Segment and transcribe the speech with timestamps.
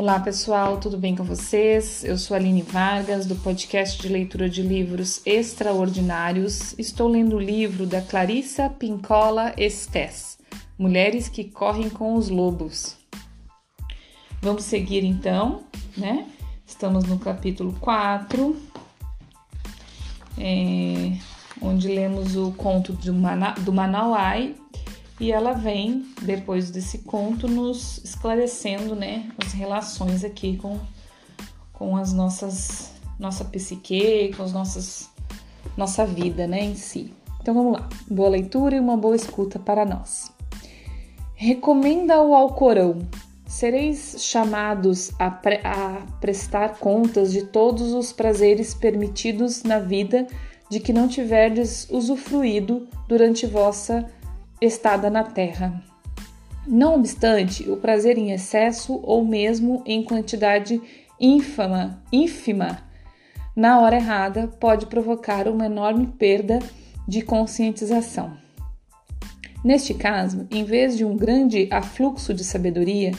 [0.00, 2.02] Olá pessoal, tudo bem com vocês?
[2.02, 6.74] Eu sou Aline Vargas, do podcast de leitura de livros extraordinários.
[6.78, 10.38] Estou lendo o livro da Clarissa Pincola Estes,
[10.78, 12.96] Mulheres que Correm com os Lobos.
[14.40, 16.26] Vamos seguir então, né?
[16.66, 18.56] Estamos no capítulo 4,
[20.38, 21.12] é,
[21.60, 24.54] onde lemos o conto do, Mana, do Manauai
[25.20, 30.80] e ela vem, depois desse conto, nos esclarecendo né, as relações aqui com,
[31.74, 35.10] com as nossas nossa psique, com as nossas
[35.76, 37.12] nossa vida né, em si.
[37.40, 37.88] Então vamos lá.
[38.10, 40.32] Boa leitura e uma boa escuta para nós.
[41.34, 42.98] Recomenda o Alcorão.
[43.46, 50.26] Sereis chamados a, pre a prestar contas de todos os prazeres permitidos na vida
[50.70, 54.08] de que não tiverdes usufruído durante vossa
[54.60, 55.82] estada na terra.
[56.66, 60.80] Não obstante, o prazer em excesso ou mesmo em quantidade
[61.18, 62.90] ínfima, ínfima
[63.56, 66.60] na hora errada pode provocar uma enorme perda
[67.06, 68.36] de conscientização.
[69.64, 73.12] Neste caso, em vez de um grande afluxo de sabedoria,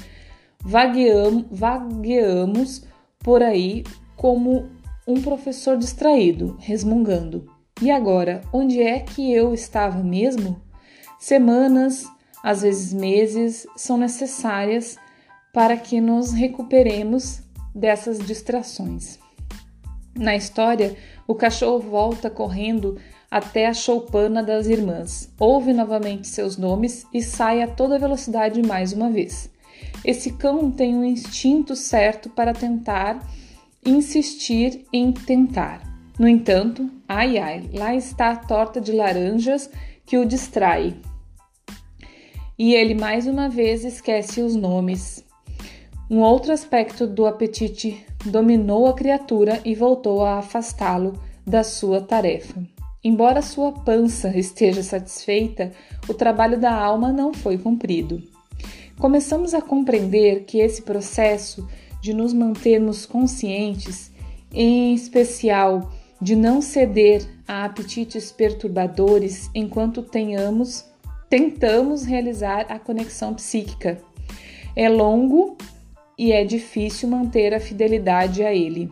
[0.64, 2.84] vagueamos, vagueamos
[3.20, 3.84] por aí
[4.16, 4.70] como
[5.08, 7.48] um professor distraído, resmungando.
[7.82, 10.62] E agora, onde é que eu estava mesmo?
[11.22, 12.08] Semanas,
[12.42, 14.98] às vezes meses, são necessárias
[15.54, 17.44] para que nos recuperemos
[17.76, 19.20] dessas distrações.
[20.16, 22.98] Na história, o cachorro volta correndo
[23.30, 28.92] até a choupana das irmãs, ouve novamente seus nomes e sai a toda velocidade mais
[28.92, 29.48] uma vez.
[30.04, 33.24] Esse cão tem um instinto certo para tentar
[33.86, 35.84] insistir em tentar.
[36.18, 39.70] No entanto, ai ai, lá está a torta de laranjas
[40.04, 41.00] que o distrai
[42.62, 45.26] e ele mais uma vez esquece os nomes.
[46.08, 52.62] Um outro aspecto do apetite dominou a criatura e voltou a afastá-lo da sua tarefa.
[53.04, 55.72] Embora sua pança esteja satisfeita,
[56.08, 58.22] o trabalho da alma não foi cumprido.
[59.00, 61.68] Começamos a compreender que esse processo
[62.00, 64.12] de nos mantermos conscientes,
[64.54, 65.92] em especial
[66.22, 70.91] de não ceder a apetites perturbadores enquanto tenhamos
[71.32, 73.98] tentamos realizar a conexão psíquica.
[74.76, 75.58] É longo
[76.18, 78.92] e é difícil manter a fidelidade a ele.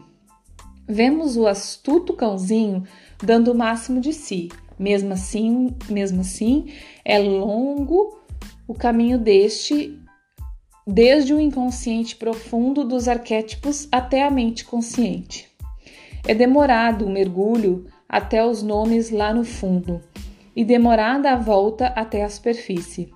[0.88, 2.86] Vemos o astuto cãozinho
[3.22, 4.48] dando o máximo de si.
[4.80, 6.72] Mesmo assim, mesmo assim,
[7.04, 8.18] é longo
[8.66, 10.00] o caminho deste
[10.88, 15.50] desde o inconsciente profundo dos arquétipos até a mente consciente.
[16.26, 20.02] É demorado o mergulho até os nomes lá no fundo,
[20.60, 23.14] e demorada a volta até a superfície.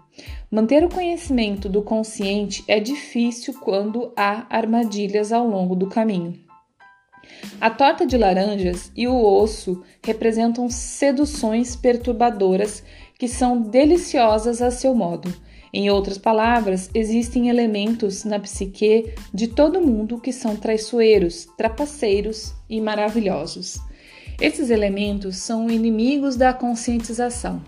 [0.49, 6.39] Manter o conhecimento do consciente é difícil quando há armadilhas ao longo do caminho.
[7.59, 12.81] A torta de laranjas e o osso representam seduções perturbadoras
[13.19, 15.29] que são deliciosas a seu modo.
[15.73, 22.79] Em outras palavras, existem elementos na psique de todo mundo que são traiçoeiros, trapaceiros e
[22.79, 23.81] maravilhosos.
[24.39, 27.61] Esses elementos são inimigos da conscientização.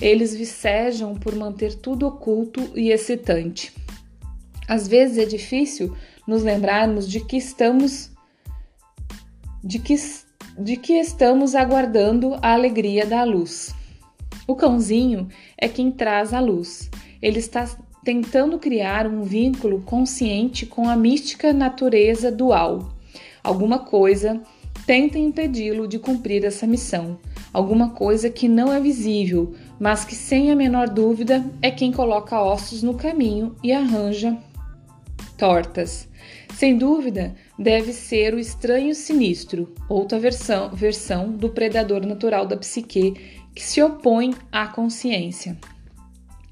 [0.00, 3.72] Eles vicejam por manter tudo oculto e excitante.
[4.66, 5.96] Às vezes é difícil
[6.26, 8.10] nos lembrarmos de que estamos
[9.62, 9.94] de que,
[10.58, 13.74] de que estamos aguardando a alegria da luz.
[14.46, 16.90] O cãozinho é quem traz a luz.
[17.20, 17.68] Ele está
[18.02, 22.92] tentando criar um vínculo consciente com a mística natureza dual.
[23.44, 24.40] Alguma coisa
[24.86, 27.18] tenta impedi-lo de cumprir essa missão,
[27.52, 32.40] alguma coisa que não é visível, mas que sem a menor dúvida é quem coloca
[32.40, 34.36] ossos no caminho e arranja
[35.40, 36.06] tortas.
[36.54, 43.14] Sem dúvida, deve ser o estranho sinistro, outra versão, versão do predador natural da psique
[43.54, 45.56] que se opõe à consciência.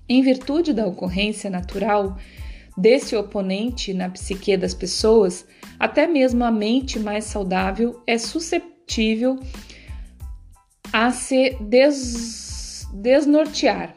[0.08, 2.16] Em virtude da ocorrência natural,
[2.78, 5.44] desse oponente na psique das pessoas,
[5.80, 9.36] até mesmo a mente mais saudável é susceptível
[10.92, 13.94] a se des desnortear.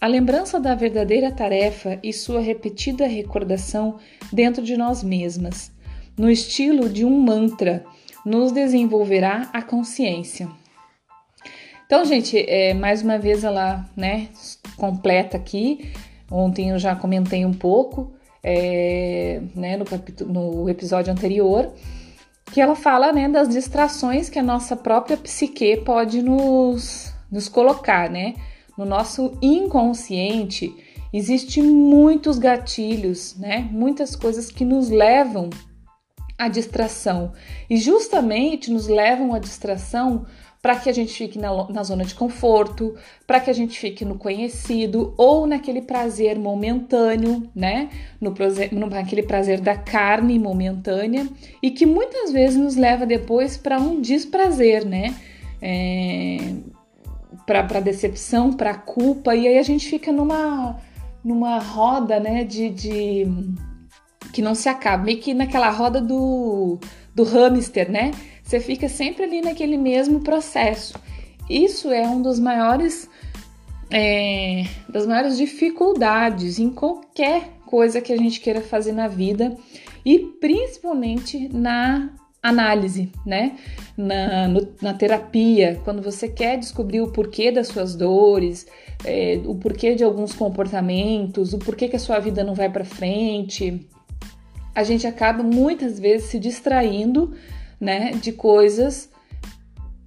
[0.00, 3.98] A lembrança da verdadeira tarefa e sua repetida recordação
[4.32, 5.70] dentro de nós mesmas,
[6.16, 7.84] no estilo de um mantra,
[8.24, 10.48] nos desenvolverá a consciência.
[11.86, 14.28] Então, gente, é, mais uma vez ela, né,
[14.76, 15.92] completa aqui.
[16.30, 21.72] Ontem eu já comentei um pouco é, né, no, capítulo, no episódio anterior,
[22.52, 28.10] que ela fala né, das distrações que a nossa própria psique pode nos, nos colocar,
[28.10, 28.34] né?
[28.76, 30.74] No nosso inconsciente
[31.12, 33.68] Existem muitos gatilhos, né?
[33.70, 35.50] Muitas coisas que nos levam
[36.38, 37.32] à distração
[37.68, 40.24] e justamente nos levam à distração
[40.62, 42.94] para que a gente fique na, na zona de conforto,
[43.26, 47.90] para que a gente fique no conhecido ou naquele prazer momentâneo, né?
[48.20, 48.32] No
[48.70, 51.28] no, naquele prazer da carne momentânea
[51.60, 55.16] e que muitas vezes nos leva depois para um desprazer, né?
[55.60, 56.38] É,
[57.44, 60.76] para decepção, para culpa, e aí a gente fica numa,
[61.24, 63.26] numa roda, né, de, de
[64.32, 66.78] que não se acaba, meio que naquela roda do,
[67.14, 68.12] do hamster, né?
[68.52, 70.92] Você fica sempre ali naquele mesmo processo.
[71.48, 73.08] Isso é um dos maiores
[73.90, 79.56] é, das maiores dificuldades em qualquer coisa que a gente queira fazer na vida
[80.04, 82.10] e principalmente na
[82.42, 83.56] análise, né?
[83.96, 88.66] Na, no, na terapia, quando você quer descobrir o porquê das suas dores,
[89.02, 92.84] é, o porquê de alguns comportamentos, o porquê que a sua vida não vai para
[92.84, 93.88] frente,
[94.74, 97.34] a gente acaba muitas vezes se distraindo,
[97.82, 99.10] né, de coisas,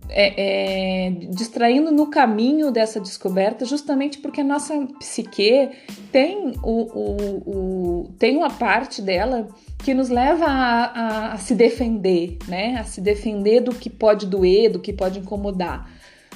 [0.07, 5.71] é, é, distraindo no caminho dessa descoberta, justamente porque a nossa psique
[6.09, 9.49] tem o, o, o tem uma parte dela
[9.83, 12.77] que nos leva a, a, a, se defender, né?
[12.79, 15.89] A se defender do que pode doer, do que pode incomodar.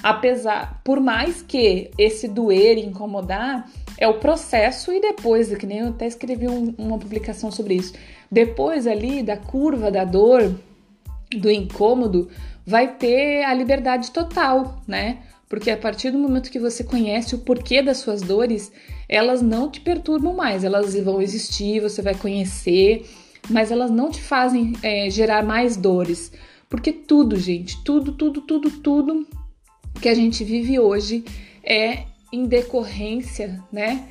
[0.03, 5.79] Apesar, por mais que esse doer e incomodar é o processo e depois, que nem
[5.79, 7.93] eu até escrevi um, uma publicação sobre isso,
[8.29, 10.53] depois ali da curva da dor,
[11.37, 12.29] do incômodo,
[12.65, 15.19] vai ter a liberdade total, né?
[15.47, 18.71] Porque a partir do momento que você conhece o porquê das suas dores,
[19.07, 23.09] elas não te perturbam mais, elas vão existir, você vai conhecer,
[23.49, 26.31] mas elas não te fazem é, gerar mais dores.
[26.69, 29.27] Porque tudo, gente, tudo, tudo, tudo, tudo
[29.99, 31.25] que a gente vive hoje
[31.63, 34.07] é em decorrência, né?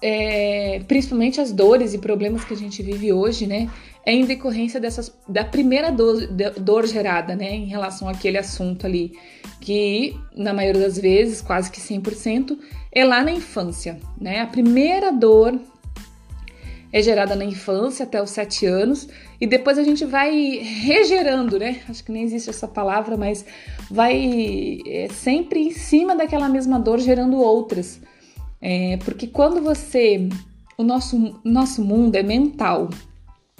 [0.00, 3.68] É, principalmente as dores e problemas que a gente vive hoje, né?
[4.04, 6.26] É em decorrência dessas, da primeira dor,
[6.58, 7.54] dor gerada, né?
[7.54, 9.12] Em relação àquele assunto ali,
[9.60, 12.58] que na maioria das vezes, quase que 100%,
[12.90, 14.40] é lá na infância, né?
[14.40, 15.58] A primeira dor
[16.92, 19.08] é gerada na infância até os 7 anos
[19.40, 21.80] e depois a gente vai regerando, né?
[21.88, 23.44] Acho que nem existe essa palavra, mas
[23.90, 28.00] vai é, sempre em cima daquela mesma dor gerando outras.
[28.60, 30.28] É, porque quando você.
[30.76, 32.88] O nosso, nosso mundo é mental.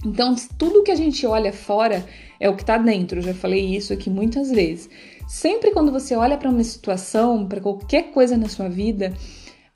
[0.04, 2.04] Então, tudo que a gente olha fora
[2.40, 3.18] é o que está dentro.
[3.18, 4.90] Eu já falei isso aqui muitas vezes.
[5.28, 9.12] Sempre quando você olha para uma situação, para qualquer coisa na sua vida,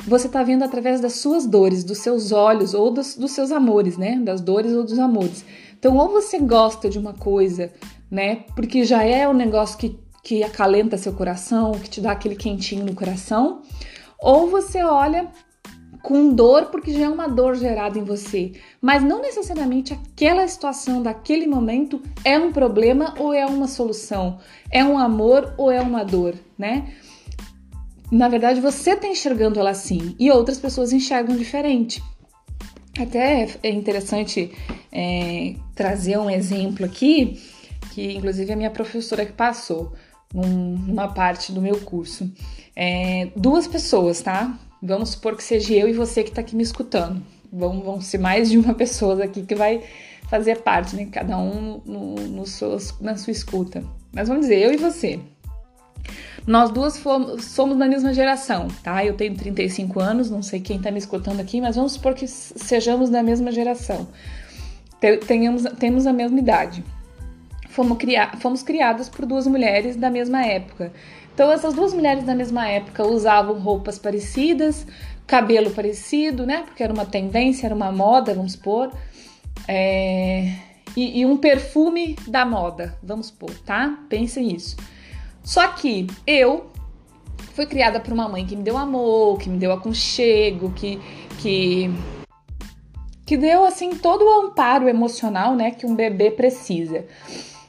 [0.06, 3.96] você está vendo através das suas dores, dos seus olhos ou dos, dos, seus amores,
[3.96, 4.19] né?
[4.19, 5.44] Das dores ou dos amores.
[5.78, 7.72] Então, ou você gosta de uma coisa,
[8.11, 8.44] né?
[8.55, 12.84] Porque já é um negócio que, que acalenta seu coração, que te dá aquele quentinho
[12.84, 13.62] no coração,
[14.19, 15.29] ou você olha
[16.06, 21.03] com dor porque já é uma dor gerada em você, mas não necessariamente aquela situação
[21.03, 24.38] daquele momento é um problema ou é uma solução,
[24.70, 26.94] é um amor ou é uma dor, né?
[28.08, 32.00] na verdade você está enxergando ela assim e outras pessoas enxergam diferente.
[32.97, 34.53] Até é interessante
[34.93, 37.43] é, trazer um exemplo aqui,
[37.93, 39.93] que inclusive a minha professora que passou
[40.32, 42.31] numa parte do meu curso.
[42.76, 44.56] É, duas pessoas, tá?
[44.83, 47.23] Vamos supor que seja eu e você que está aqui me escutando.
[47.53, 49.83] Vão, vão ser mais de uma pessoa aqui que vai
[50.29, 51.09] fazer parte, né?
[51.11, 53.83] Cada um no, no seus, na sua escuta.
[54.13, 55.21] Mas vamos dizer, eu e você.
[56.47, 59.05] Nós duas fomos, somos da mesma geração, tá?
[59.05, 62.29] Eu tenho 35 anos, não sei quem tá me escutando aqui, mas vamos supor que
[62.29, 64.06] sejamos da mesma geração.
[65.27, 66.85] Tenhamos, temos a mesma idade.
[67.69, 70.93] Fomos, cria, fomos criadas por duas mulheres da mesma época.
[71.36, 74.86] Então, essas duas mulheres da mesma época usavam roupas parecidas,
[75.26, 76.62] cabelo parecido, né?
[76.62, 78.90] Porque era uma tendência, era uma moda, vamos supor.
[79.69, 80.50] É...
[80.96, 83.98] E, e um perfume da moda, vamos supor, tá?
[84.08, 84.78] Pensem nisso.
[85.44, 86.70] Só que eu
[87.52, 90.98] fui criada por uma mãe que me deu amor, que me deu aconchego, que
[91.43, 91.90] que
[93.26, 97.05] que deu assim todo o amparo emocional, né, que um bebê precisa.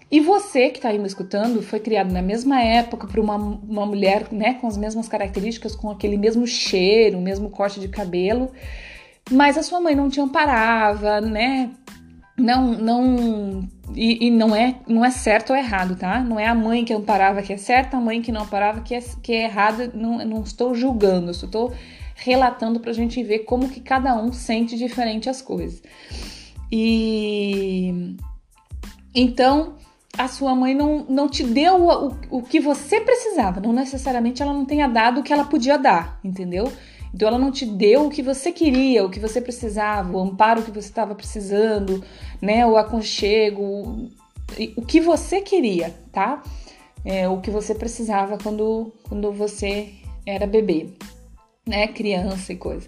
[0.10, 3.86] E você que está aí me escutando foi criado na mesma época por uma, uma
[3.86, 8.52] mulher, né, com as mesmas características, com aquele mesmo cheiro, o mesmo corte de cabelo,
[9.30, 11.70] mas a sua mãe não te amparava, né?
[12.38, 16.22] Não, não e, e, não é não é certo ou errado, tá?
[16.22, 18.96] Não é a mãe que amparava que é certa, a mãe que não amparava que
[18.96, 19.92] é, que é errada.
[19.94, 21.74] Não, não estou julgando, estou
[22.16, 25.82] relatando para a gente ver como que cada um sente diferente as coisas.
[26.72, 28.16] E
[29.14, 29.76] então
[30.18, 34.42] a sua mãe não, não te deu o, o, o que você precisava, não necessariamente
[34.42, 36.72] ela não tenha dado o que ela podia dar, entendeu?
[37.14, 40.62] Então ela não te deu o que você queria, o que você precisava, o amparo
[40.62, 42.04] que você estava precisando,
[42.42, 42.66] né?
[42.66, 44.10] O aconchego,
[44.76, 46.44] o que você queria, tá?
[47.06, 49.94] É, o que você precisava quando, quando você
[50.26, 50.90] era bebê,
[51.66, 51.88] né?
[51.88, 52.88] Criança e coisa.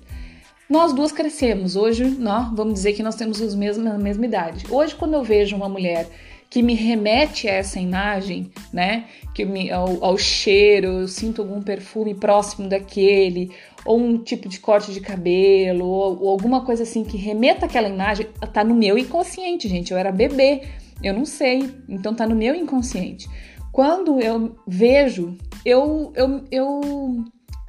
[0.69, 1.75] Nós duas crescemos.
[1.75, 4.65] Hoje, nós, vamos dizer que nós temos os mesmos, a mesma idade.
[4.69, 6.07] Hoje, quando eu vejo uma mulher
[6.49, 9.05] que me remete a essa imagem, né?
[9.35, 13.51] Que me, ao, ao cheiro, eu sinto algum perfume próximo daquele,
[13.85, 17.87] ou um tipo de corte de cabelo, ou, ou alguma coisa assim que remeta àquela
[17.87, 19.91] imagem, tá no meu inconsciente, gente.
[19.91, 20.63] Eu era bebê,
[21.03, 23.29] eu não sei, então tá no meu inconsciente.
[23.71, 27.23] Quando eu vejo, eu, eu, eu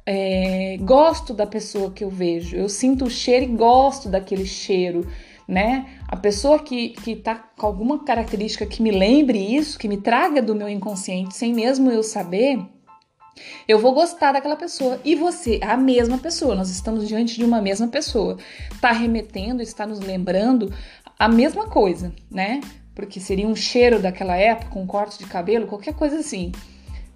[0.07, 5.05] é, gosto da pessoa que eu vejo, eu sinto o cheiro e gosto daquele cheiro
[5.47, 5.99] né?
[6.07, 10.41] A pessoa que, que tá com alguma característica que me lembre isso, que me traga
[10.41, 12.59] do meu inconsciente, sem mesmo eu saber,
[13.67, 14.99] eu vou gostar daquela pessoa.
[15.03, 18.37] E você, a mesma pessoa, nós estamos diante de uma mesma pessoa.
[18.79, 20.73] Tá remetendo, está nos lembrando
[21.17, 22.61] a mesma coisa, né?
[22.93, 26.51] Porque seria um cheiro daquela época, um corte de cabelo, qualquer coisa assim.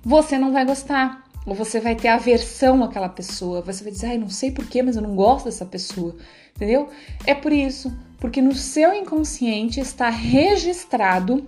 [0.03, 1.23] Você não vai gostar.
[1.45, 3.61] Ou você vai ter aversão àquela pessoa.
[3.61, 6.15] Você vai dizer, ai, não sei porquê, mas eu não gosto dessa pessoa.
[6.55, 6.89] Entendeu?
[7.25, 7.91] É por isso
[8.25, 11.47] porque no seu inconsciente está registrado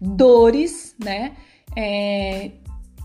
[0.00, 1.32] dores, né?
[1.76, 2.50] É,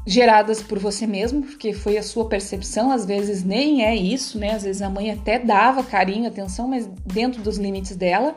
[0.06, 4.56] geradas por você mesmo, porque foi a sua percepção, às vezes nem é isso, né?
[4.56, 8.36] Às vezes a mãe até dava carinho, atenção, mas dentro dos limites dela,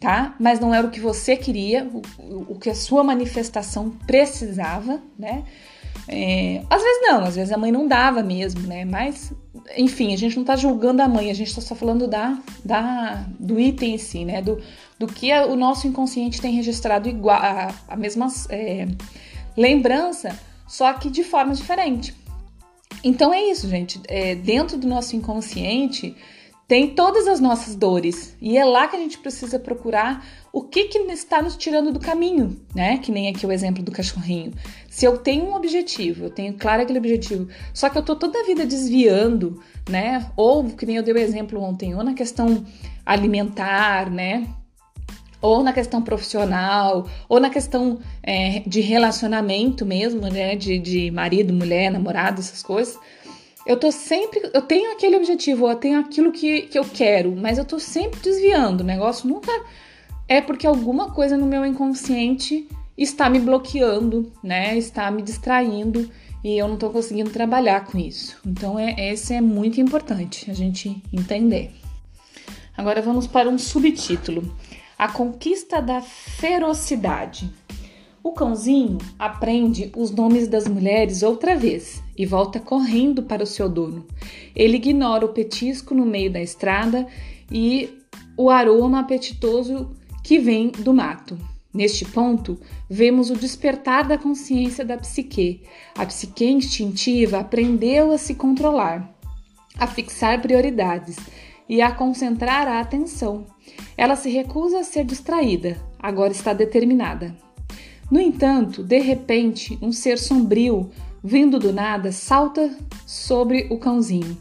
[0.00, 0.34] tá?
[0.40, 1.84] Mas não era o que você queria,
[2.18, 5.44] o, o que a sua manifestação precisava, né?
[6.08, 8.84] É, às vezes não, às vezes a mãe não dava mesmo, né?
[8.84, 9.32] Mas,
[9.76, 13.26] enfim, a gente não tá julgando a mãe, a gente tá só falando da, da,
[13.38, 14.42] do item em si, né?
[14.42, 14.60] Do,
[14.98, 18.86] do que o nosso inconsciente tem registrado igual, a, a mesma é,
[19.56, 22.14] lembrança, só que de forma diferente.
[23.04, 24.00] Então é isso, gente.
[24.06, 26.14] É, dentro do nosso inconsciente
[26.72, 30.84] tem todas as nossas dores e é lá que a gente precisa procurar o que,
[30.84, 32.96] que está nos tirando do caminho, né?
[32.96, 34.54] Que nem aqui o exemplo do cachorrinho.
[34.88, 38.40] Se eu tenho um objetivo, eu tenho claro aquele objetivo, só que eu tô toda
[38.40, 40.30] a vida desviando, né?
[40.34, 42.64] Ou que nem eu dei o exemplo ontem, ou na questão
[43.04, 44.48] alimentar, né?
[45.42, 50.56] Ou na questão profissional, ou na questão é, de relacionamento mesmo, né?
[50.56, 52.98] De, de marido, mulher, namorado, essas coisas
[53.66, 54.50] eu tô sempre.
[54.52, 58.20] Eu tenho aquele objetivo, eu tenho aquilo que, que eu quero, mas eu tô sempre
[58.20, 58.80] desviando.
[58.80, 59.52] O negócio nunca
[60.28, 64.76] é porque alguma coisa no meu inconsciente está me bloqueando, né?
[64.76, 66.10] Está me distraindo
[66.42, 68.36] e eu não tô conseguindo trabalhar com isso.
[68.44, 71.72] Então, é, esse é muito importante a gente entender.
[72.76, 74.54] Agora vamos para um subtítulo:
[74.98, 77.48] A conquista da ferocidade.
[78.24, 83.68] O cãozinho aprende os nomes das mulheres outra vez e volta correndo para o seu
[83.68, 84.06] dono.
[84.54, 87.06] Ele ignora o petisco no meio da estrada
[87.50, 87.90] e
[88.36, 89.90] o aroma apetitoso
[90.22, 91.38] que vem do mato.
[91.72, 95.62] Neste ponto, vemos o despertar da consciência da psique.
[95.96, 99.10] A psique instintiva aprendeu a se controlar,
[99.78, 101.16] a fixar prioridades
[101.66, 103.46] e a concentrar a atenção.
[103.96, 107.34] Ela se recusa a ser distraída, agora está determinada.
[108.10, 110.90] No entanto, de repente, um ser sombrio,
[111.22, 112.76] vindo do nada, salta
[113.06, 114.36] sobre o cãozinho.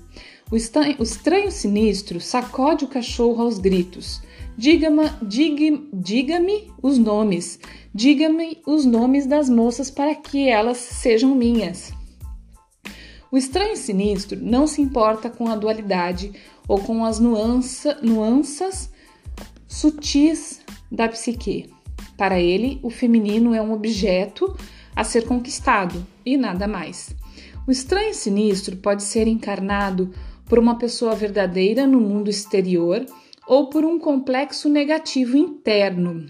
[0.52, 4.22] O estranho, sinistro sacode o cachorro aos gritos.
[4.58, 6.40] Diga-me diga, diga
[6.82, 7.58] os nomes.
[7.94, 11.94] Diga-me os nomes das moças para que elas sejam minhas.
[13.32, 16.34] O estranho sinistro não se importa com a dualidade
[16.68, 18.92] ou com as nuança, nuanças
[19.66, 20.60] sutis
[20.92, 21.70] da psique.
[22.18, 24.54] Para ele, o feminino é um objeto
[24.96, 27.16] a ser conquistado e nada mais.
[27.68, 30.12] O estranho sinistro pode ser encarnado
[30.46, 33.06] por uma pessoa verdadeira no mundo exterior
[33.48, 36.26] ou por um complexo negativo interno.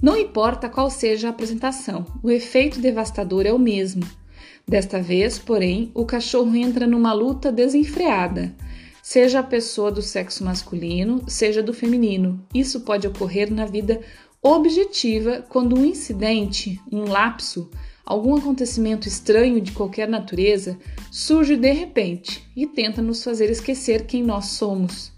[0.00, 4.02] Não importa qual seja a apresentação, o efeito devastador é o mesmo.
[4.66, 8.54] Desta vez, porém, o cachorro entra numa luta desenfreada,
[9.02, 12.44] seja a pessoa do sexo masculino, seja do feminino.
[12.54, 14.00] Isso pode ocorrer na vida
[14.42, 17.70] objetiva quando um incidente, um lapso,
[18.04, 20.78] algum acontecimento estranho de qualquer natureza
[21.10, 25.12] surge de repente e tenta nos fazer esquecer quem nós somos.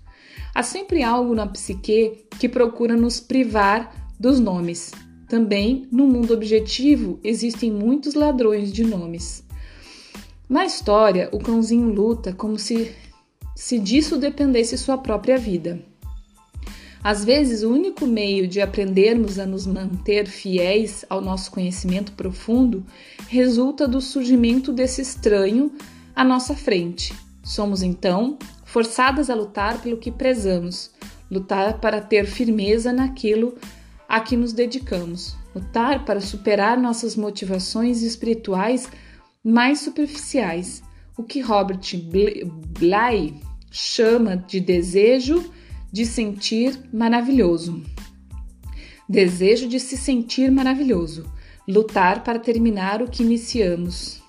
[0.55, 4.91] Há sempre algo na psique que procura nos privar dos nomes.
[5.29, 9.45] Também, no mundo objetivo, existem muitos ladrões de nomes.
[10.49, 12.91] Na história, o cãozinho luta como se,
[13.55, 15.81] se disso dependesse sua própria vida.
[17.03, 22.85] Às vezes, o único meio de aprendermos a nos manter fiéis ao nosso conhecimento profundo
[23.27, 25.73] resulta do surgimento desse estranho
[26.15, 27.15] à nossa frente.
[27.43, 30.91] Somos então forçadas a lutar pelo que prezamos,
[31.31, 33.57] lutar para ter firmeza naquilo
[34.07, 38.89] a que nos dedicamos, lutar para superar nossas motivações espirituais
[39.43, 40.83] mais superficiais,
[41.17, 41.81] o que Robert
[42.79, 43.41] Bly
[43.71, 45.51] chama de desejo
[45.93, 47.83] de sentir maravilhoso.
[49.09, 51.31] Desejo de se sentir maravilhoso,
[51.67, 54.23] lutar para terminar o que iniciamos.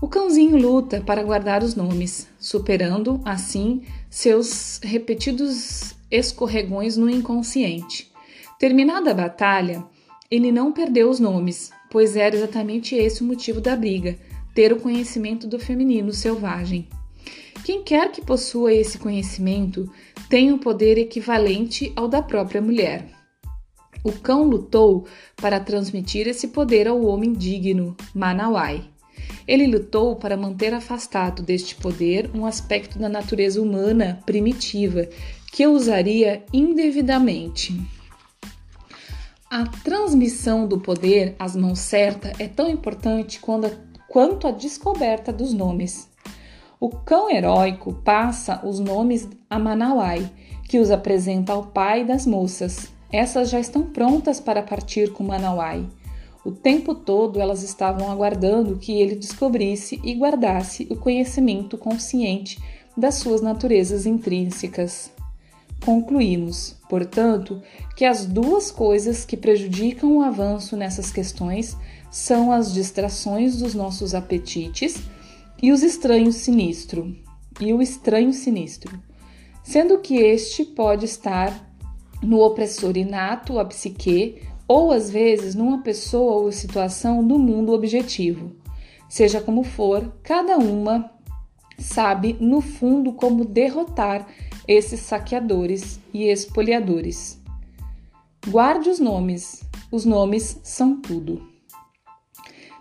[0.00, 8.10] O cãozinho luta para guardar os nomes, superando, assim, seus repetidos escorregões no inconsciente.
[8.58, 9.84] Terminada a batalha,
[10.30, 14.18] ele não perdeu os nomes, pois era exatamente esse o motivo da briga:
[14.54, 16.88] ter o conhecimento do feminino selvagem.
[17.70, 19.88] Quem quer que possua esse conhecimento
[20.28, 23.06] tem um poder equivalente ao da própria mulher.
[24.02, 28.90] O cão lutou para transmitir esse poder ao homem digno, Manawai.
[29.46, 35.08] Ele lutou para manter afastado deste poder um aspecto da natureza humana primitiva
[35.52, 37.80] que usaria indevidamente.
[39.48, 43.38] A transmissão do poder às mãos certas é tão importante
[44.08, 46.09] quanto a descoberta dos nomes.
[46.80, 50.32] O cão heróico passa os nomes a Manawai,
[50.66, 52.88] que os apresenta ao pai das moças.
[53.12, 55.86] Essas já estão prontas para partir com Manawai.
[56.42, 62.58] O tempo todo elas estavam aguardando que ele descobrisse e guardasse o conhecimento consciente
[62.96, 65.12] das suas naturezas intrínsecas.
[65.84, 67.60] Concluímos, portanto,
[67.94, 71.76] que as duas coisas que prejudicam o avanço nessas questões
[72.10, 74.96] são as distrações dos nossos apetites
[75.62, 77.16] e os estranhos sinistro,
[77.60, 78.98] e o estranho sinistro,
[79.62, 81.70] sendo que este pode estar
[82.22, 88.52] no opressor inato, a psique, ou às vezes numa pessoa ou situação do mundo objetivo.
[89.08, 91.10] Seja como for, cada uma
[91.76, 94.28] sabe no fundo como derrotar
[94.68, 97.40] esses saqueadores e espoliadores.
[98.46, 101.49] Guarde os nomes, os nomes são tudo.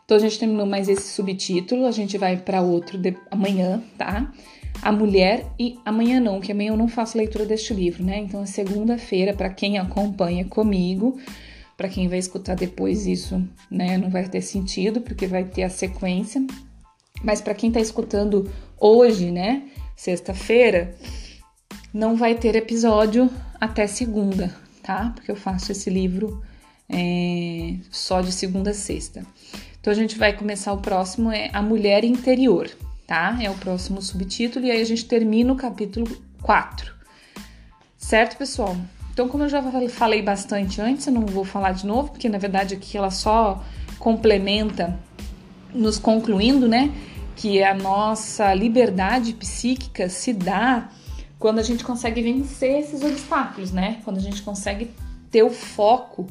[0.09, 4.33] Então a gente terminou mais esse subtítulo, a gente vai para outro de, amanhã, tá?
[4.81, 8.17] A mulher e amanhã não, que amanhã eu não faço leitura deste livro, né?
[8.17, 11.19] Então é segunda-feira para quem acompanha comigo,
[11.77, 15.69] para quem vai escutar depois isso, né, não vai ter sentido porque vai ter a
[15.69, 16.43] sequência.
[17.23, 19.61] Mas para quem está escutando hoje, né,
[19.95, 20.95] sexta-feira,
[21.93, 23.29] não vai ter episódio
[23.61, 25.11] até segunda, tá?
[25.13, 26.43] Porque eu faço esse livro
[26.89, 29.23] é, só de segunda a sexta.
[29.79, 32.69] Então a gente vai começar o próximo é a mulher interior,
[33.07, 33.37] tá?
[33.41, 36.05] É o próximo subtítulo e aí a gente termina o capítulo
[36.41, 36.93] 4.
[37.97, 38.75] Certo, pessoal?
[39.13, 42.37] Então, como eu já falei bastante antes, eu não vou falar de novo, porque na
[42.37, 43.63] verdade aqui ela só
[43.97, 44.97] complementa,
[45.73, 46.91] nos concluindo, né?
[47.35, 50.89] Que a nossa liberdade psíquica se dá
[51.37, 53.99] quando a gente consegue vencer esses obstáculos, né?
[54.03, 54.91] Quando a gente consegue
[55.31, 56.27] ter o foco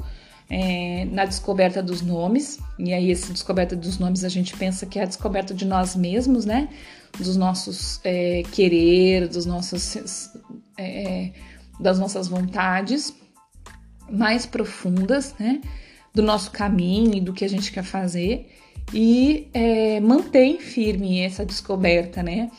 [0.50, 4.98] é, na descoberta dos nomes, e aí essa descoberta dos nomes a gente pensa que
[4.98, 6.68] é a descoberta de nós mesmos, né?
[7.18, 10.30] Dos nossos é, querer, dos nossos,
[10.76, 11.32] é,
[11.78, 13.14] das nossas vontades
[14.10, 15.60] mais profundas, né?
[16.14, 18.50] Do nosso caminho e do que a gente quer fazer
[18.92, 22.50] e é, mantém firme essa descoberta, né?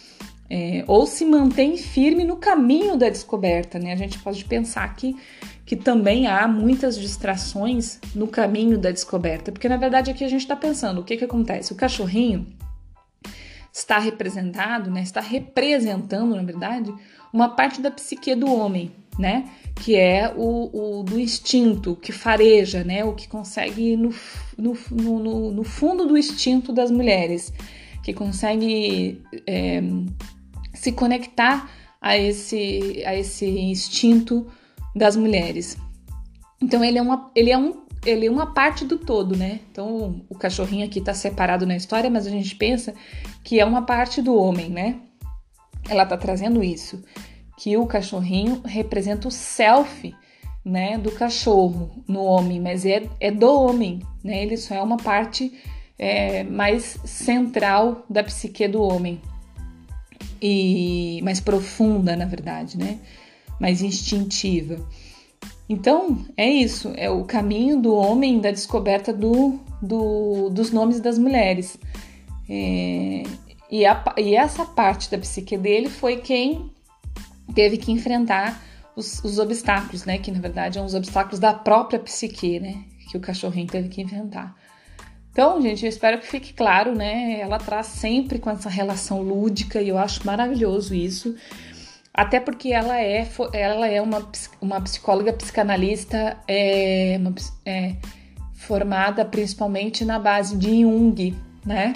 [0.50, 3.94] é, ou se mantém firme no caminho da descoberta, né?
[3.94, 5.16] A gente pode pensar que,
[5.70, 10.42] que também há muitas distrações no caminho da descoberta, porque na verdade aqui a gente
[10.42, 11.72] está pensando o que, que acontece?
[11.72, 12.48] O cachorrinho
[13.72, 15.04] está representado, né?
[15.04, 16.92] Está representando, na verdade,
[17.32, 19.48] uma parte da psique do homem, né?
[19.76, 23.06] Que é o, o do instinto, que fareja, né?
[23.06, 24.12] O que consegue ir no,
[24.58, 24.76] no,
[25.20, 27.54] no, no fundo do instinto das mulheres,
[28.04, 29.84] que consegue é,
[30.74, 31.70] se conectar
[32.02, 34.48] a esse, a esse instinto
[34.96, 35.78] das mulheres.
[36.62, 39.60] Então ele é uma, ele é um, ele é uma parte do todo, né?
[39.72, 42.94] Então o cachorrinho aqui tá separado na história, mas a gente pensa
[43.44, 45.00] que é uma parte do homem, né?
[45.88, 47.04] Ela tá trazendo isso,
[47.58, 50.14] que o cachorrinho representa o self,
[50.64, 54.44] né, do cachorro no homem, mas é, é do homem, né?
[54.44, 55.52] Ele só é uma parte
[55.98, 59.22] é, mais central da psique do homem
[60.42, 63.00] e mais profunda, na verdade, né?
[63.60, 64.78] Mais instintiva.
[65.70, 71.20] Então, é isso, é o caminho do homem da descoberta do, do dos nomes das
[71.20, 71.78] mulheres.
[72.50, 73.22] É,
[73.70, 76.72] e, a, e, essa parte da psique dele foi quem
[77.54, 78.60] teve que enfrentar
[78.96, 80.18] os, os, obstáculos, né?
[80.18, 82.84] Que na verdade são os obstáculos da própria psique, né?
[83.12, 84.56] Que o cachorrinho teve que enfrentar.
[85.32, 87.40] Então, gente, eu espero que fique claro, né?
[87.40, 91.36] Ela traz sempre com essa relação lúdica e eu acho maravilhoso isso.
[92.14, 94.28] Até porque ela é, ela é uma,
[94.60, 97.34] uma psicóloga psicanalista é, uma,
[97.66, 97.96] é,
[98.54, 101.94] formada principalmente na base de Jung, né?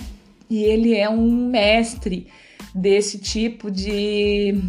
[0.49, 2.27] E ele é um mestre
[2.73, 4.61] desse tipo de,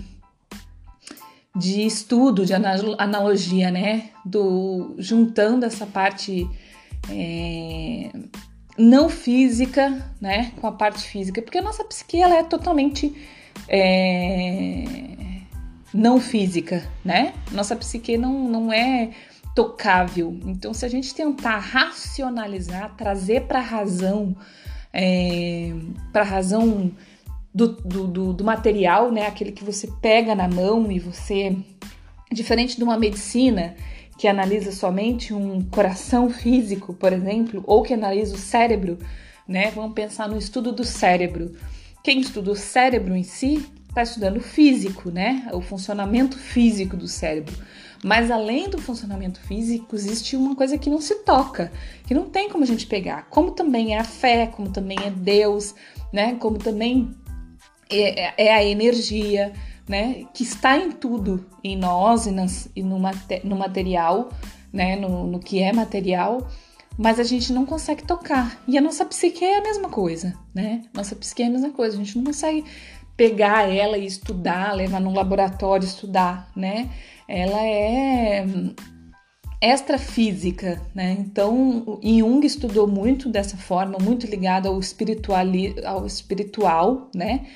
[1.55, 4.11] de estudo, de analogia, né?
[4.25, 6.49] Do, juntando essa parte
[7.11, 8.11] é,
[8.79, 10.53] não física, né?
[10.61, 13.15] Com a parte física, porque a nossa psique ela é totalmente
[13.69, 15.14] é,
[15.95, 17.33] não física, né?
[17.53, 19.11] Nossa psique não, não é
[19.55, 20.37] tocável.
[20.45, 24.35] Então, se a gente tentar racionalizar, trazer para a razão,
[24.93, 25.73] é,
[26.13, 26.91] para a razão
[27.55, 29.29] do, do, do, do, material, né?
[29.29, 31.57] Aquele que você pega na mão e você,
[32.33, 33.77] diferente de uma medicina
[34.19, 38.99] que analisa somente um coração físico, por exemplo, ou que analisa o cérebro,
[39.47, 39.71] né?
[39.71, 41.55] Vamos pensar no estudo do cérebro.
[42.03, 45.49] Quem estuda o cérebro em si está estudando físico, né?
[45.53, 47.55] O funcionamento físico do cérebro.
[48.03, 51.73] Mas além do funcionamento físico, existe uma coisa que não se toca,
[52.07, 53.29] que não tem como a gente pegar.
[53.31, 55.75] Como também é a fé, como também é Deus,
[56.13, 56.35] né?
[56.35, 57.15] Como também
[57.89, 59.53] é, é, é a energia,
[59.89, 60.25] né?
[60.35, 64.31] Que está em tudo, em nós e, nas, e no, no, material,
[64.73, 64.97] né?
[64.97, 66.47] No, no que é material
[66.97, 68.63] mas a gente não consegue tocar.
[68.69, 70.83] E a nossa psique é a mesma coisa, né?
[70.93, 72.65] Nossa psique é a mesma coisa, a gente não consegue
[73.17, 76.91] pegar ela e estudar, levar no laboratório estudar, né?
[77.29, 78.45] Ela é
[79.63, 81.17] extrafísica, né?
[81.19, 87.47] Então, Jung estudou muito dessa forma, muito ligado ao, espirituali ao espiritual, né?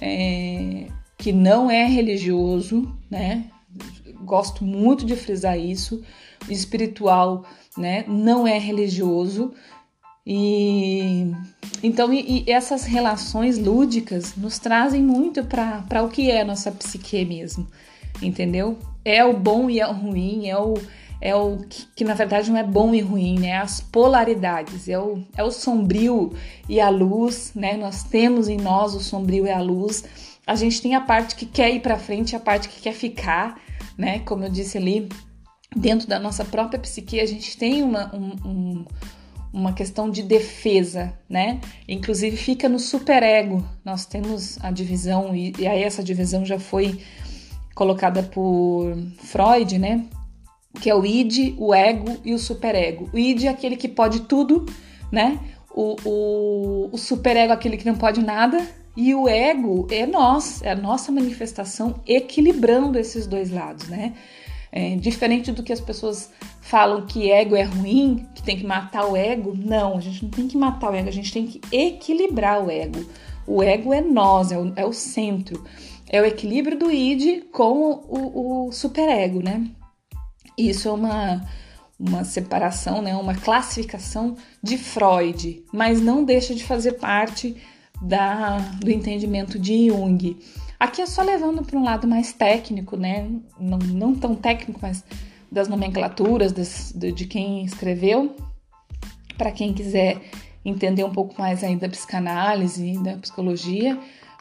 [0.00, 3.44] É, que não é religioso, né?
[4.24, 6.02] Gosto muito de frisar isso.
[6.48, 7.44] Espiritual,
[7.76, 8.04] né?
[8.08, 9.52] Não é religioso,
[10.26, 11.32] e
[11.82, 16.70] então e, e essas relações lúdicas nos trazem muito para o que é a nossa
[16.70, 17.66] psique mesmo,
[18.20, 18.78] entendeu?
[19.04, 20.74] É o bom e é o ruim, é o,
[21.20, 23.56] é o que, que, na verdade não é bom e ruim, né?
[23.58, 26.32] As polaridades, é o, é o sombrio
[26.68, 27.76] e a luz, né?
[27.76, 30.04] Nós temos em nós o sombrio e a luz.
[30.46, 33.60] A gente tem a parte que quer ir para frente a parte que quer ficar,
[33.98, 34.20] né?
[34.20, 35.08] Como eu disse ali,
[35.74, 38.84] dentro da nossa própria psique, a gente tem uma, um, um
[39.52, 41.60] uma questão de defesa, né?
[41.86, 43.64] Inclusive fica no superego.
[43.84, 47.00] Nós temos a divisão e, e aí essa divisão já foi
[47.74, 50.06] colocada por Freud, né?
[50.80, 53.10] Que é o id, o ego e o superego.
[53.12, 54.64] O id é aquele que pode tudo,
[55.10, 55.38] né?
[55.74, 58.66] O, o, o superego é aquele que não pode nada.
[58.96, 64.14] E o ego é nós, é a nossa manifestação equilibrando esses dois lados, né?
[64.74, 66.30] É, diferente do que as pessoas
[66.62, 69.54] falam que ego é ruim, que tem que matar o ego.
[69.54, 72.70] Não, a gente não tem que matar o ego, a gente tem que equilibrar o
[72.70, 73.04] ego.
[73.46, 75.62] O ego é nós, é o, é o centro.
[76.08, 79.66] É o equilíbrio do id com o, o superego, né?
[80.56, 81.44] Isso é uma,
[81.98, 83.14] uma separação, né?
[83.14, 87.56] uma classificação de Freud, mas não deixa de fazer parte
[88.00, 90.36] da, do entendimento de Jung.
[90.82, 93.30] Aqui é só levando para um lado mais técnico, né?
[93.56, 95.04] Não, não tão técnico, mas
[95.48, 98.34] das nomenclaturas das, de, de quem escreveu,
[99.38, 100.20] para quem quiser
[100.64, 103.96] entender um pouco mais ainda da psicanálise, da psicologia,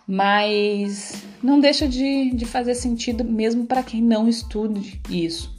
[0.08, 5.56] mas não deixa de, de fazer sentido mesmo para quem não estude isso.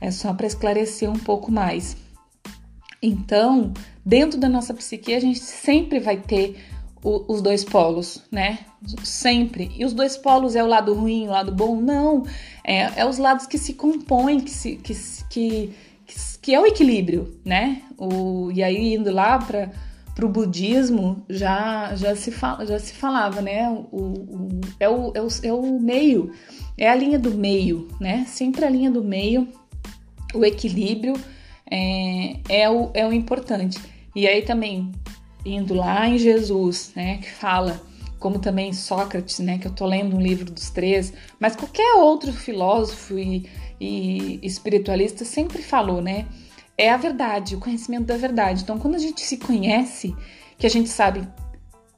[0.00, 1.96] É só para esclarecer um pouco mais.
[3.02, 3.72] Então,
[4.06, 6.56] dentro da nossa psique, a gente sempre vai ter
[7.02, 8.60] o, os dois polos, né?
[9.02, 9.70] Sempre.
[9.76, 11.80] E os dois polos é o lado ruim, o lado bom?
[11.80, 12.24] Não.
[12.64, 14.94] É, é os lados que se compõem, que, se, que,
[15.28, 15.72] que,
[16.42, 17.82] que é o equilíbrio, né?
[17.96, 19.70] O, e aí, indo lá para
[20.22, 23.68] o budismo, já, já, se fala, já se falava, né?
[23.70, 26.32] O, o, é, o, é, o, é o meio,
[26.76, 28.24] é a linha do meio, né?
[28.26, 29.48] Sempre a linha do meio,
[30.34, 31.14] o equilíbrio
[31.70, 33.78] é, é, o, é o importante.
[34.14, 34.90] E aí também,
[35.44, 37.80] indo lá em Jesus, né, que fala,
[38.18, 42.32] como também Sócrates, né, que eu tô lendo um livro dos três, mas qualquer outro
[42.32, 43.48] filósofo e,
[43.80, 46.26] e espiritualista sempre falou, né,
[46.76, 48.62] é a verdade, o conhecimento da verdade.
[48.62, 50.14] Então, quando a gente se conhece,
[50.56, 51.26] que a gente sabe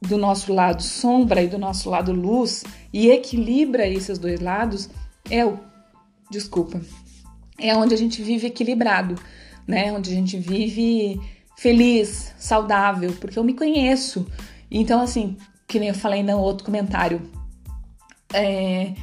[0.01, 4.91] do nosso lado sombra e do nosso lado luz e equilibra esses dois lados,
[5.31, 5.59] é o,
[6.31, 6.81] desculpa,
[7.59, 9.15] é onde a gente vive equilibrado,
[9.67, 11.21] né, onde a gente vive
[11.63, 14.27] feliz, saudável, porque eu me conheço.
[14.69, 15.37] Então, assim,
[15.69, 17.23] que nem eu falei no outro comentário,
[18.35, 18.95] é,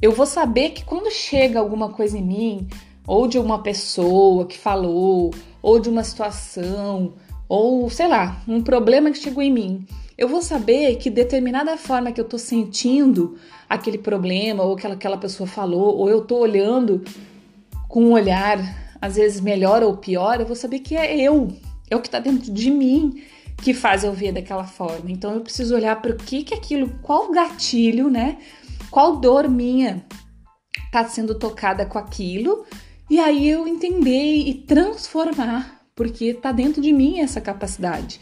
[0.00, 2.68] eu vou saber que quando chega alguma coisa em mim,
[3.06, 7.14] ou de uma pessoa que falou, ou de uma situação,
[7.48, 9.86] ou sei lá, um problema que chegou em mim,
[10.18, 15.16] eu vou saber que determinada forma que eu tô sentindo aquele problema, ou que aquela
[15.16, 17.02] pessoa falou, ou eu tô olhando
[17.88, 18.58] com um olhar,
[19.00, 21.48] às vezes melhor ou pior, eu vou saber que é eu,
[21.92, 23.22] é o que tá dentro de mim
[23.62, 25.10] que faz eu ver daquela forma.
[25.10, 28.38] Então eu preciso olhar para o que que aquilo, qual gatilho, né?
[28.90, 30.04] Qual dor minha
[30.90, 32.66] tá sendo tocada com aquilo,
[33.08, 38.20] e aí eu entender e transformar, porque tá dentro de mim essa capacidade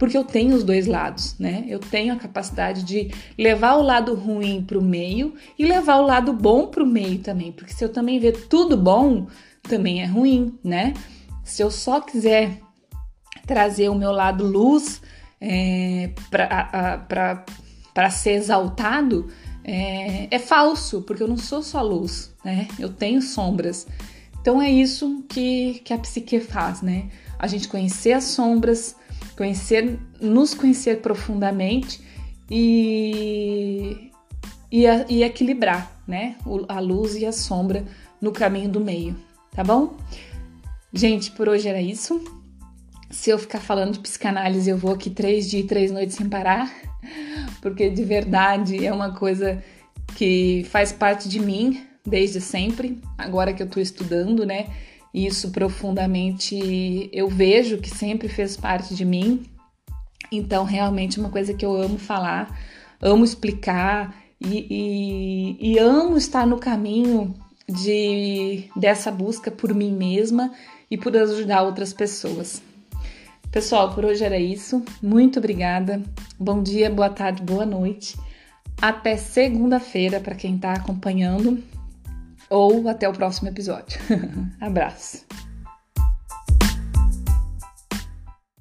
[0.00, 1.66] porque eu tenho os dois lados, né?
[1.68, 6.06] Eu tenho a capacidade de levar o lado ruim para o meio e levar o
[6.06, 9.26] lado bom para o meio também, porque se eu também ver tudo bom,
[9.62, 10.94] também é ruim, né?
[11.44, 12.62] Se eu só quiser
[13.50, 15.02] trazer o meu lado luz
[15.40, 19.26] é, para ser exaltado,
[19.64, 22.68] é, é falso, porque eu não sou só luz, né?
[22.78, 23.88] Eu tenho sombras.
[24.40, 27.08] Então é isso que, que a psique faz, né?
[27.40, 28.94] A gente conhecer as sombras,
[29.36, 32.00] conhecer, nos conhecer profundamente
[32.48, 34.12] e,
[34.70, 36.36] e, e equilibrar, né?
[36.68, 37.84] A luz e a sombra
[38.20, 39.16] no caminho do meio,
[39.50, 39.96] tá bom?
[40.92, 42.39] Gente, por hoje era isso.
[43.10, 46.28] Se eu ficar falando de psicanálise, eu vou aqui três dias e três noites sem
[46.28, 46.72] parar,
[47.60, 49.62] porque de verdade é uma coisa
[50.16, 53.00] que faz parte de mim desde sempre.
[53.18, 54.66] Agora que eu tô estudando, né?
[55.12, 59.42] isso profundamente eu vejo que sempre fez parte de mim.
[60.30, 62.56] Então, realmente é uma coisa que eu amo falar,
[63.00, 67.34] amo explicar e, e, e amo estar no caminho
[67.68, 70.52] de dessa busca por mim mesma
[70.90, 72.62] e por ajudar outras pessoas.
[73.50, 74.82] Pessoal, por hoje era isso.
[75.02, 76.00] Muito obrigada.
[76.38, 78.16] Bom dia, boa tarde, boa noite.
[78.80, 81.62] Até segunda-feira para quem está acompanhando
[82.48, 84.00] ou até o próximo episódio.
[84.60, 85.26] Abraço!